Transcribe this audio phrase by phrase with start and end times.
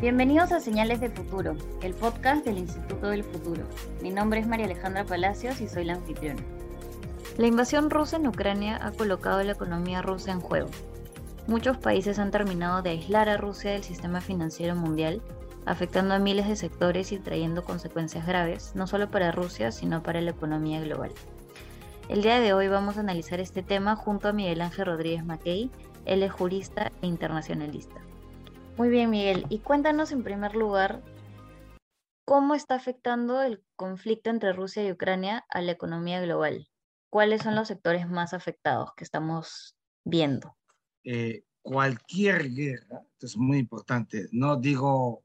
[0.00, 3.64] Bienvenidos a Señales de Futuro, el podcast del Instituto del Futuro.
[4.00, 6.40] Mi nombre es María Alejandra Palacios y soy la anfitriona.
[7.36, 10.68] La invasión rusa en Ucrania ha colocado la economía rusa en juego.
[11.48, 15.20] Muchos países han terminado de aislar a Rusia del sistema financiero mundial,
[15.66, 20.20] afectando a miles de sectores y trayendo consecuencias graves, no solo para Rusia, sino para
[20.20, 21.10] la economía global.
[22.08, 25.72] El día de hoy vamos a analizar este tema junto a Miguel Ángel Rodríguez Mackey,
[26.04, 28.07] él es jurista e internacionalista.
[28.78, 29.44] Muy bien, Miguel.
[29.48, 31.02] Y cuéntanos en primer lugar,
[32.24, 36.68] ¿cómo está afectando el conflicto entre Rusia y Ucrania a la economía global?
[37.10, 40.56] ¿Cuáles son los sectores más afectados que estamos viendo?
[41.02, 45.24] Eh, cualquier guerra, esto es muy importante, no digo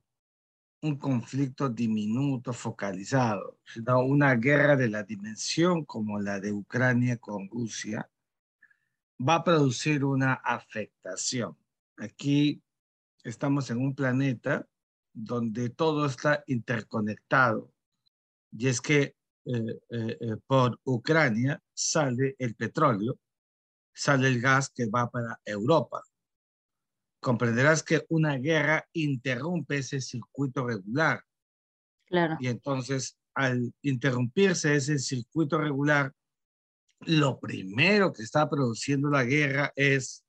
[0.82, 7.48] un conflicto diminuto, focalizado, sino una guerra de la dimensión como la de Ucrania con
[7.50, 8.10] Rusia,
[9.20, 11.56] va a producir una afectación.
[11.98, 12.60] Aquí
[13.24, 14.68] estamos en un planeta
[15.14, 17.72] donde todo está interconectado.
[18.52, 23.20] Y es que eh, eh, eh, por Ucrania sale el petróleo,
[23.94, 26.02] sale el gas que va para Europa.
[27.20, 31.24] Comprenderás que una guerra interrumpe ese circuito regular.
[32.06, 32.38] Claro.
[32.40, 36.14] Y entonces, al interrumpirse ese circuito regular,
[37.02, 40.23] lo primero que está produciendo la guerra es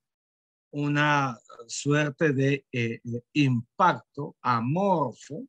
[0.75, 2.99] una suerte de eh,
[3.31, 5.47] impacto amorfo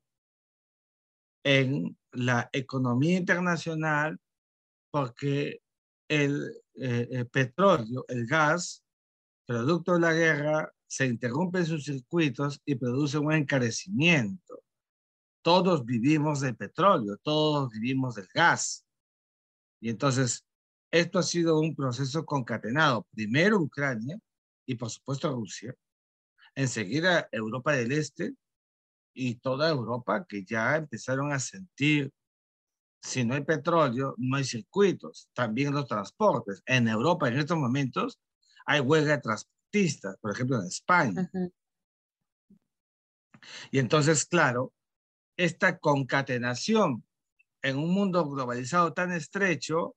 [1.45, 4.21] en la economía internacional
[4.93, 5.63] porque
[6.09, 8.85] el, eh, petróleo, el gas,
[9.45, 14.63] producto de la guerra, se interrumpen sus circuitos y produce un encarecimiento.
[15.43, 18.87] Todos vivimos del petróleo, todos vivimos del gas.
[19.81, 20.47] Y entonces,
[20.93, 23.09] esto ha sido un proceso concatenado.
[23.13, 24.21] Primero Ucrania,
[24.67, 25.75] y por supuesto Rusia,
[26.55, 28.35] enseguida Europa del Este
[29.15, 32.13] y toda Europa que ya empezaron a sentir,
[33.01, 36.63] si no hay petróleo, no hay circuitos, también los transportes.
[36.67, 38.19] En Europa en estos momentos
[38.67, 41.31] hay huelga de transportistas, por ejemplo en España.
[43.71, 44.73] Y entonces, claro,
[45.37, 47.05] esta concatenación
[47.63, 49.97] en un mundo globalizado tan estrecho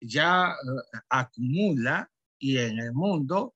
[0.00, 3.54] ya eh, acumula y en el mundo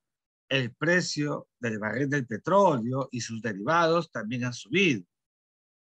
[0.52, 5.02] el precio del barril del petróleo y sus derivados también han subido.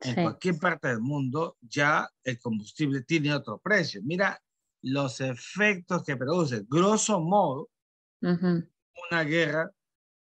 [0.01, 4.03] En cualquier parte del mundo ya el combustible tiene otro precio.
[4.05, 4.39] Mira
[4.83, 7.71] los efectos que produce, grosso modo,
[8.21, 9.73] una guerra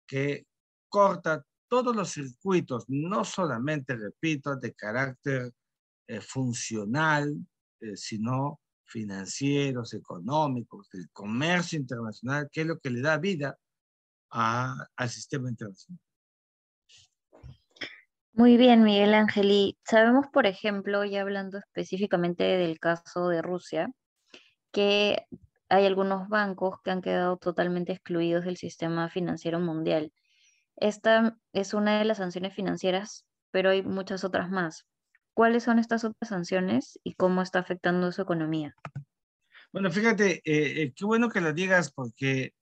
[0.09, 0.45] que
[0.89, 5.53] corta todos los circuitos, no solamente, repito, de carácter
[6.09, 7.33] eh, funcional,
[7.81, 13.57] eh, sino financieros, económicos, del comercio internacional, que es lo que le da vida
[14.37, 15.99] al sistema internacional.
[18.33, 19.51] Muy bien, Miguel Ángel.
[19.51, 23.89] Y sabemos, por ejemplo, ya hablando específicamente del caso de Rusia,
[24.73, 25.27] que
[25.71, 30.13] hay algunos bancos que han quedado totalmente excluidos del sistema financiero mundial.
[30.77, 34.87] Esta es una de las sanciones financieras, pero hay muchas otras más.
[35.33, 38.75] ¿Cuáles son estas otras sanciones y cómo está afectando su economía?
[39.73, 42.53] Bueno, fíjate, eh, eh, qué bueno que lo digas porque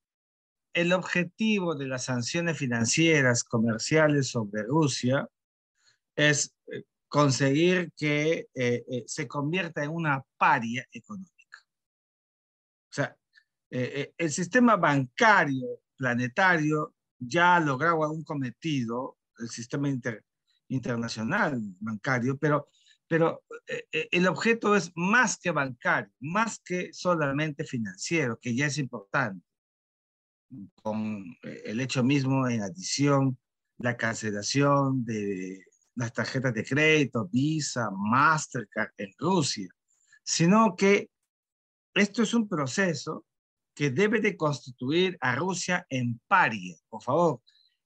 [0.74, 5.26] el objetivo de las sanciones financieras comerciales sobre Rusia
[6.16, 11.30] es eh, conseguir que eh, eh, se convierta en una paria económica.
[12.90, 13.16] O sea,
[13.70, 19.88] el sistema bancario planetario ya ha logrado un cometido, el sistema
[20.68, 22.68] internacional bancario, pero,
[23.08, 29.44] pero el objeto es más que bancario, más que solamente financiero, que ya es importante
[30.82, 33.38] con eh, el hecho mismo en adición
[33.78, 35.64] la cancelación de
[35.96, 39.68] las tarjetas de crédito, Visa, Mastercard en Rusia,
[40.22, 41.10] sino que
[41.94, 43.24] esto es un proceso
[43.74, 47.40] que debe de constituir a Rusia en paria, por favor,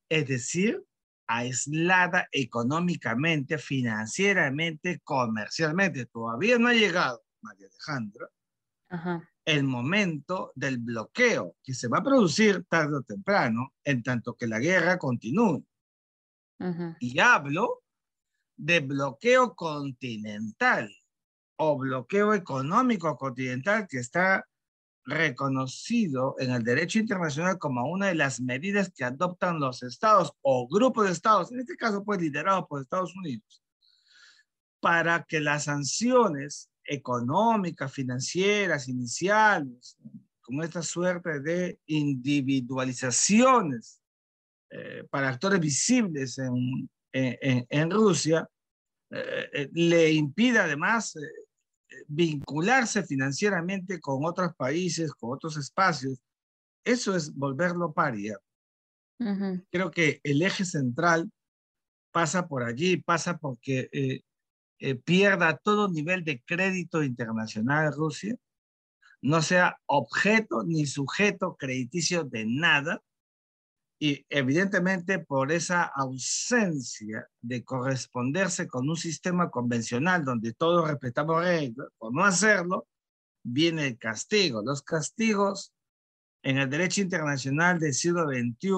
[0.08, 0.82] es decir,
[1.26, 6.06] aislada económicamente, financieramente, comercialmente.
[6.06, 8.28] Todavía no ha llegado, María Alejandra,
[8.90, 14.36] Ajá el momento del bloqueo que se va a producir tarde o temprano, en tanto
[14.36, 15.64] que la guerra continúe.
[17.00, 17.82] Y hablo
[18.58, 20.94] de bloqueo continental
[21.56, 24.46] o bloqueo económico continental que está
[25.06, 30.68] reconocido en el derecho internacional como una de las medidas que adoptan los estados o
[30.68, 33.62] grupos de estados, en este caso pues liderado por Estados Unidos,
[34.80, 39.96] para que las sanciones económicas, financieras, iniciales,
[40.48, 44.00] con esta suerte de individualizaciones
[44.70, 48.48] eh, para actores visibles en, en, Rusia
[49.10, 51.14] eh, eh, le impide además
[52.06, 56.18] vincularse financieramente con otros países, con otros espacios,
[56.84, 58.38] eso es volverlo paria.
[59.70, 61.28] Creo que el eje central
[62.12, 64.22] pasa por allí, pasa porque
[65.04, 68.36] pierda todo nivel de crédito internacional Rusia,
[69.20, 73.02] no sea objeto ni sujeto crediticio de nada,
[74.00, 81.88] y evidentemente por esa ausencia de corresponderse con un sistema convencional donde todos respetamos reglas,
[81.98, 82.86] por no hacerlo,
[83.42, 84.62] viene el castigo.
[84.62, 85.72] Los castigos
[86.42, 88.70] en el derecho internacional del siglo XXI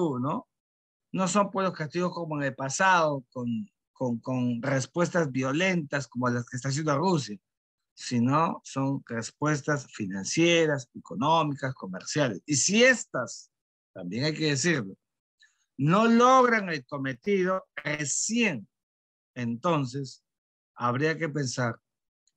[1.13, 3.69] no son pues los castigos como en el pasado, con,
[4.01, 7.37] con, con respuestas violentas como las que está haciendo Rusia,
[7.93, 12.41] sino son respuestas financieras, económicas, comerciales.
[12.47, 13.51] Y si estas,
[13.93, 14.95] también hay que decirlo,
[15.77, 18.67] no logran el cometido, recién
[19.35, 20.23] entonces
[20.73, 21.75] habría que pensar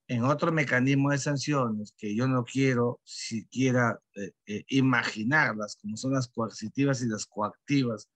[0.07, 6.13] en otro mecanismo de sanciones que yo no quiero siquiera eh, eh, imaginarlas, como son
[6.13, 8.11] las coercitivas y las coactivas,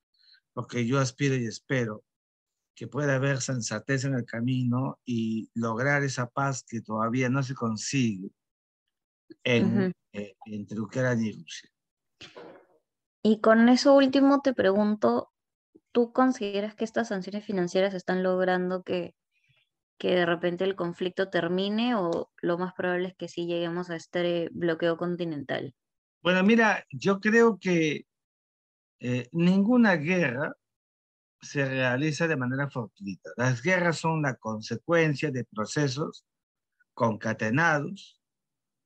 [0.52, 2.04] porque yo aspiro y espero
[2.78, 7.56] que pueda haber sensatez en el camino y lograr esa paz que todavía no se
[7.56, 8.30] consigue
[9.42, 11.68] en, eh, entre Ucrania y Rusia.
[13.24, 15.32] Y con eso último te pregunto,
[15.90, 19.16] ¿tú consideras que estas sanciones financieras están logrando que,
[19.98, 23.96] que de repente el conflicto termine o lo más probable es que sí lleguemos a
[23.96, 25.74] este bloqueo continental?
[26.22, 28.06] Bueno, mira, yo creo que
[29.00, 30.54] eh, ninguna guerra
[31.40, 33.30] se realiza de manera fortuita.
[33.36, 36.24] Las guerras son la consecuencia de procesos
[36.94, 38.20] concatenados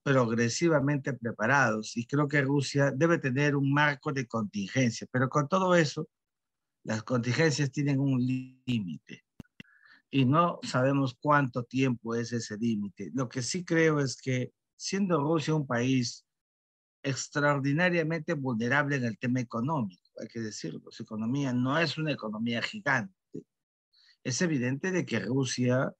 [0.02, 5.74] progresivamente preparados y creo que Rusia debe tener un marco de contingencia, pero con todo
[5.74, 6.08] eso,
[6.84, 9.24] las contingencias tienen un límite
[10.10, 13.10] y no sabemos cuánto tiempo es ese límite.
[13.14, 16.26] Lo que sí creo es que siendo Rusia un país
[17.02, 22.62] extraordinariamente vulnerable en el tema económico, hay que decirlo, su economía no es una economía
[22.62, 23.14] gigante.
[24.24, 25.92] Es evidente de que Rusia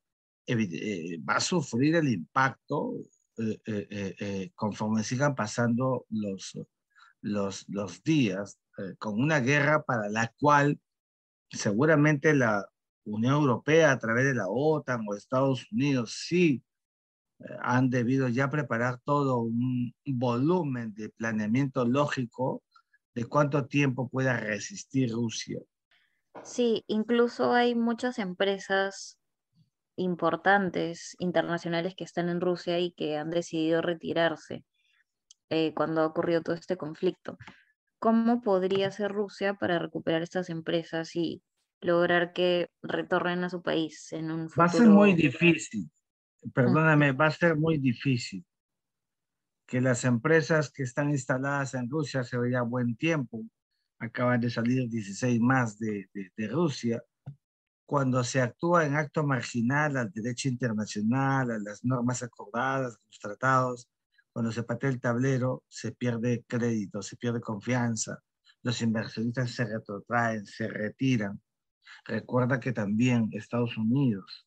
[0.46, 2.94] eh, va a sufrir el impacto
[3.38, 6.58] eh, eh, eh, conforme sigan pasando los,
[7.22, 8.58] los, los días,
[8.98, 10.78] con una guerra para la cual
[11.50, 12.66] seguramente la
[13.04, 16.62] Unión Europea a través de la OTAN o Estados Unidos sí
[17.60, 22.62] han debido ya preparar todo un volumen de planeamiento lógico
[23.14, 25.60] de cuánto tiempo pueda resistir Rusia.
[26.42, 29.18] Sí, incluso hay muchas empresas
[29.96, 34.64] importantes internacionales que están en Rusia y que han decidido retirarse
[35.50, 37.36] eh, cuando ha ocurrido todo este conflicto.
[37.98, 41.42] ¿Cómo podría hacer Rusia para recuperar estas empresas y
[41.80, 44.60] lograr que retornen a su país en un futuro?
[44.60, 45.90] Va a ser muy difícil,
[46.54, 48.44] perdóname, va a ser muy difícil
[49.72, 53.42] que las empresas que están instaladas en Rusia se veía buen tiempo,
[53.98, 57.02] acaban de salir 16 más de, de Rusia,
[57.86, 63.18] cuando se actúa en acto marginal al derecho internacional, a las normas acordadas, a los
[63.18, 63.88] tratados,
[64.30, 68.18] cuando se patea el tablero, se pierde crédito, se pierde confianza,
[68.62, 71.40] los inversionistas se retrotraen, se retiran.
[72.04, 74.46] Recuerda que también Estados Unidos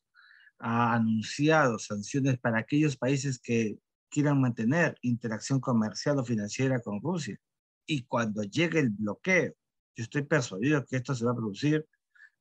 [0.60, 7.38] ha anunciado sanciones para aquellos países que quieran mantener interacción comercial o financiera con Rusia.
[7.86, 9.52] Y cuando llegue el bloqueo,
[9.94, 11.86] yo estoy persuadido que esto se va a producir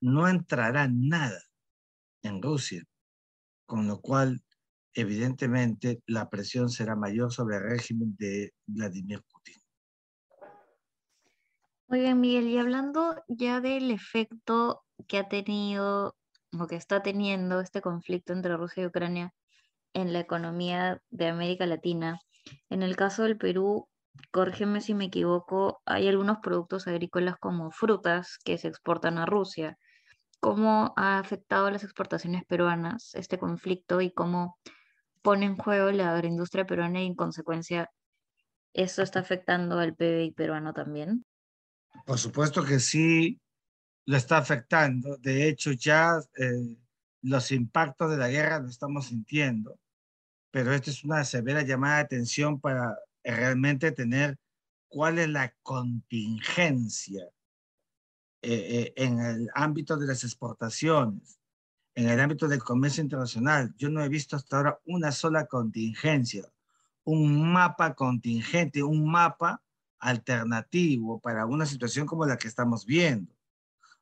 [0.02, 1.42] no entrará nada
[2.22, 2.84] en Rusia,
[3.66, 4.44] con lo cual
[4.94, 9.56] evidentemente la presión será mayor sobre el régimen de Vladimir Putin.
[11.88, 16.16] Muy bien, Miguel, y hablando ya del efecto que ha tenido
[16.58, 19.34] o que está teniendo este conflicto entre Rusia y Ucrania
[19.96, 22.20] en la economía de América Latina,
[22.70, 23.90] en el caso del Perú,
[24.32, 29.80] corrígeme si me equivoco, hay algunos productos agrícolas como frutas que se exportan a Rusia
[30.40, 34.60] cómo ha afectado a las exportaciones peruanas este conflicto y cómo
[35.24, 37.90] pone en juego la agroindustria peruana y en consecuencia
[38.72, 41.26] eso está afectando al PBI peruano también.
[42.06, 43.42] Por supuesto que sí
[44.06, 45.18] lo está afectando.
[45.18, 46.78] De hecho, ya eh,
[47.24, 49.80] los impactos de la guerra lo estamos sintiendo,
[50.56, 54.38] pero esto es una severa llamada de atención para realmente tener
[54.88, 57.26] cuál es la contingencia
[58.42, 61.42] eh, eh, en el ámbito de las exportaciones,
[61.94, 66.50] en el ámbito del comercio internacional, yo no he visto hasta ahora una sola contingencia,
[67.04, 69.62] un mapa contingente, un mapa
[70.00, 73.36] alternativo para una situación como la que estamos viendo.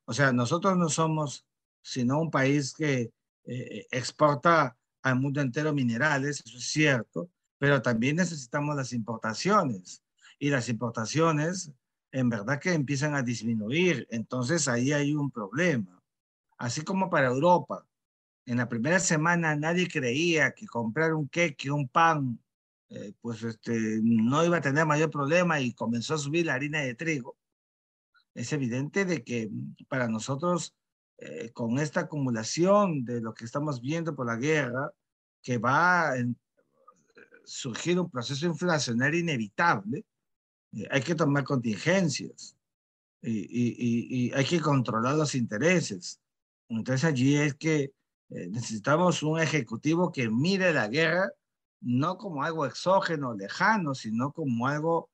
[0.04, 1.48] O sea, nosotros no somos
[1.82, 3.12] sino un país que
[3.44, 10.02] eh, exporta al mundo entero minerales, eso es cierto, pero también necesitamos las importaciones.
[10.38, 11.70] Y las importaciones,
[12.10, 14.06] en verdad que empiezan a disminuir.
[14.10, 16.02] Entonces ahí hay un problema.
[16.56, 17.86] Así como para Europa.
[18.46, 22.42] En la primera semana nadie creía que comprar un queque, un pan,
[22.88, 26.80] eh, pues este, no iba a tener mayor problema y comenzó a subir la harina
[26.80, 27.36] de trigo.
[28.34, 29.50] Es evidente de que
[29.88, 30.74] para nosotros
[31.18, 34.92] eh, con esta acumulación de lo que estamos viendo por la guerra,
[35.42, 36.14] que va a
[37.44, 40.04] surgir un proceso inflacionario inevitable,
[40.72, 42.56] eh, hay que tomar contingencias
[43.22, 46.20] y, hay que controlar los intereses.
[46.68, 47.92] Entonces allí es que
[48.30, 51.30] eh, necesitamos un ejecutivo que mire la guerra
[51.80, 55.10] no como algo exógeno, lejano, sino como algo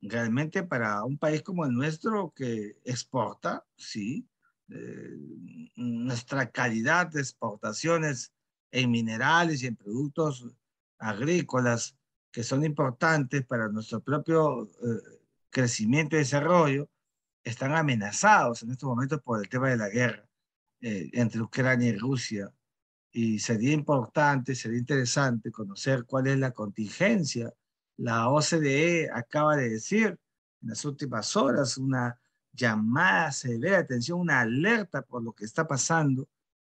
[0.00, 4.26] realmente para un país como el nuestro que exporta, sí,
[4.68, 8.32] eh, nuestra calidad de exportaciones
[8.70, 10.46] en minerales y en productos
[10.98, 11.96] agrícolas
[12.30, 16.88] que son importantes para nuestro propio eh, crecimiento y desarrollo,
[17.44, 20.26] están amenazados en estos momentos por el tema de la guerra
[20.80, 22.52] eh, entre Ucrania y Rusia.
[23.12, 27.52] Y sería importante, sería interesante conocer cuál es la contingencia.
[27.98, 30.18] La OCDE acaba de decir
[30.62, 32.18] en las últimas horas una
[32.54, 36.28] llamada severa atención, una alerta por lo que está pasando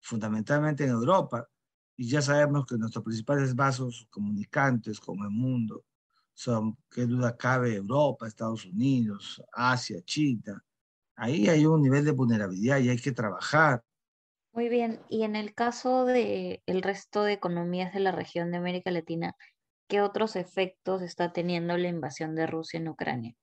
[0.01, 1.47] fundamentalmente en Europa.
[1.95, 5.83] Y ya sabemos que nuestros principales vasos comunicantes como el mundo
[6.33, 10.63] son, qué duda cabe, Europa, Estados Unidos, Asia, China.
[11.15, 13.83] Ahí hay un nivel de vulnerabilidad y hay que trabajar.
[14.53, 18.57] Muy bien, y en el caso de el resto de economías de la región de
[18.57, 19.35] América Latina,
[19.87, 23.35] ¿qué otros efectos está teniendo la invasión de Rusia en Ucrania?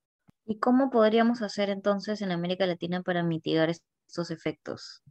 [0.46, 5.02] ¿Y cómo podríamos hacer entonces en América Latina para mitigar estos efectos?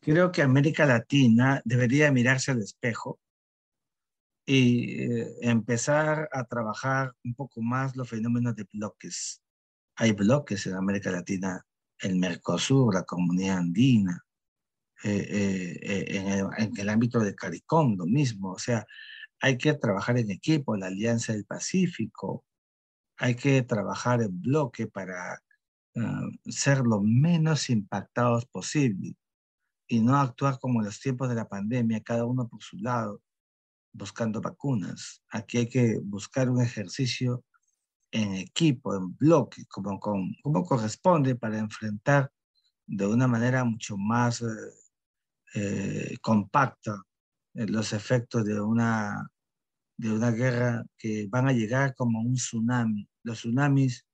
[0.00, 3.20] Creo que América Latina debería mirarse al espejo
[4.44, 9.40] y eh, empezar a trabajar un poco más los fenómenos de bloques.
[9.96, 11.64] Hay bloques en América Latina,
[12.00, 14.24] el Mercosur, la Comunidad Andina,
[15.04, 18.52] eh, eh, en, el, en, el, ámbito del CARICOM, lo mismo.
[18.52, 18.84] O sea,
[19.40, 22.44] hay que trabajar en equipo, la Alianza del Pacífico,
[23.18, 25.38] hay que trabajar en bloque para
[25.96, 29.16] ah, ser lo menos impactados posible
[29.86, 33.20] y no actuar como en los tiempos de la pandemia, cada uno por su lado,
[33.92, 35.22] buscando vacunas.
[35.30, 37.44] Aquí hay que buscar un ejercicio
[38.10, 39.98] en equipo, en bloque, como,
[40.64, 42.30] corresponde para enfrentar
[42.86, 44.46] de una manera mucho más eh,
[45.54, 47.02] eh, compacta
[47.54, 49.28] eh, los efectos de una,
[50.02, 54.04] de una guerra que van a llegar como un tsunami los tsunamis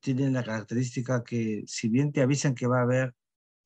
[0.00, 3.14] tienen la característica que si bien te avisan que va a haber,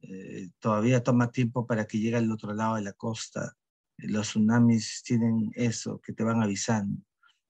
[0.02, 3.56] eh, todavía toma tiempo para que llegue al otro lado de la costa.
[3.97, 7.02] Los tsunamis tienen eso, que te van avisando.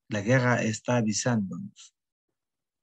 [0.09, 1.97] La guerra está avisándonos.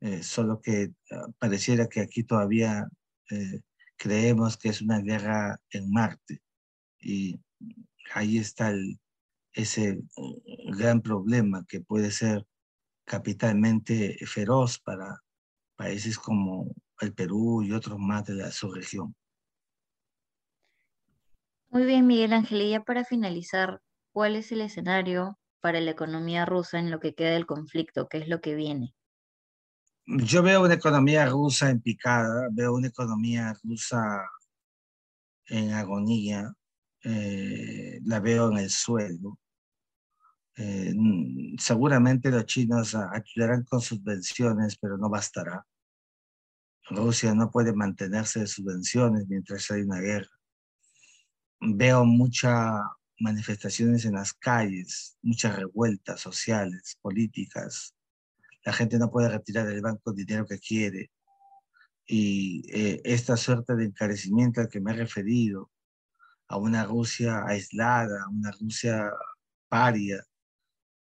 [0.02, 2.90] Eh, solo que ah, pareciera que aquí todavía
[3.30, 3.62] eh,
[3.96, 6.42] creemos que es una guerra en Marte.
[7.00, 7.40] Y
[8.14, 8.74] ahí está
[9.53, 10.00] ese
[10.70, 12.46] gran problema que puede ser
[13.05, 15.22] capitalmente feroz para
[15.75, 19.15] países como el Perú y otros más de la subregión.
[21.70, 23.81] Muy bien, Miguel Ángel, y ya para finalizar,
[24.12, 28.08] ¿cuál es el escenario para la economía rusa en lo que queda del conflicto?
[28.10, 28.93] ¿Qué es lo que viene?
[30.05, 34.27] Yo veo una economía rusa en picada, veo una economía rusa
[35.46, 36.51] en agonía,
[37.03, 39.39] eh, la veo en el suelo.
[40.58, 40.93] Eh,
[41.58, 45.65] seguramente los chinos ayudarán con subvenciones, pero no bastará.
[46.89, 50.29] Rusia no puede mantenerse de subvenciones mientras hay una guerra.
[51.62, 52.81] Veo muchas
[53.20, 57.93] manifestaciones en las calles, muchas revueltas sociales, políticas.
[58.65, 61.12] La gente no puede retirar del banco el dinero que quiere.
[62.05, 65.72] Y eh, esta suerte de encarecimiento al que me he referido,
[66.48, 69.10] a una Rusia aislada, una Rusia
[69.70, 70.22] paria,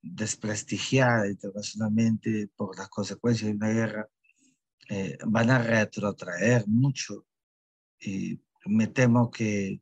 [0.03, 4.09] desprestigiada internacionalmente por las consecuencias de una guerra,
[4.89, 7.27] eh, van a retrotraer mucho.
[8.01, 9.81] Y me temo que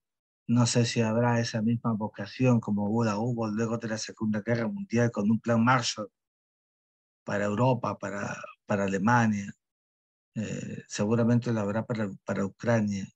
[0.48, 5.10] no sé si habrá esa misma vocación como hubo, luego de la Segunda Guerra Mundial
[5.10, 6.10] con un plan Marshall
[7.22, 8.34] para Europa, para,
[8.66, 9.52] para Alemania.
[10.34, 13.06] Eh, seguramente lo habrá para, para Ucrania.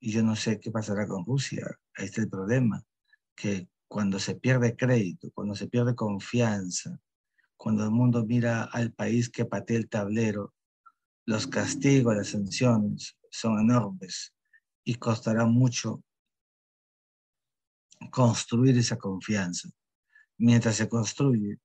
[0.00, 1.64] Y yo no sé qué pasará con Rusia.
[1.94, 2.82] Ahí está el problema,
[3.36, 6.98] que cuando se pierde crédito, cuando se pierde confianza,
[7.56, 10.52] cuando el mundo mira al país que patea el tablero,
[11.26, 14.34] los castigos, las sanciones son enormes
[14.84, 16.02] y costará mucho
[18.10, 19.70] construir esa confianza.
[20.36, 21.58] Mientras se construye,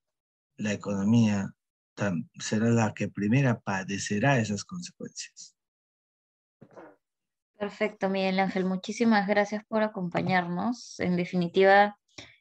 [0.57, 1.53] la economía
[2.39, 5.55] será la que primera padecerá esas consecuencias.
[7.57, 8.63] Perfecto, Miguel Ángel.
[8.63, 10.97] Muchísimas gracias por acompañarnos.
[11.01, 11.98] En definitiva,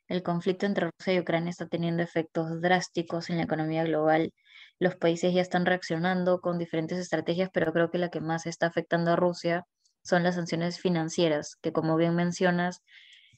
[0.08, 4.32] el conflicto entre Rusia y Ucrania está teniendo efectos drásticos en la economía global.
[4.78, 8.66] Los países ya están reaccionando con diferentes estrategias, pero creo que la que más está
[8.66, 9.64] afectando a Rusia
[10.02, 12.82] son las sanciones financieras, que como bien mencionas,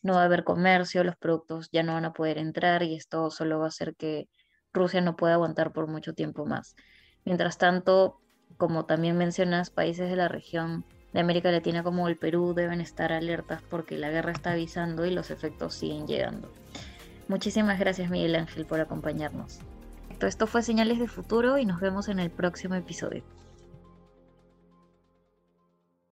[0.02, 3.30] no va a haber comercio, los productos ya no van a poder entrar y esto
[3.30, 4.28] solo va a hacer que
[4.72, 6.76] Rusia no pueda aguantar por mucho tiempo más.
[7.24, 8.20] Mientras tanto,
[8.56, 13.12] como también mencionas, países de la región de América Latina como el Perú deben estar
[13.12, 16.52] alertas porque la guerra está avisando y los efectos siguen llegando.
[17.28, 19.60] Muchísimas gracias Miguel Ángel por acompañarnos.
[20.20, 23.22] Esto fue Señales de Futuro y nos vemos en el próximo episodio.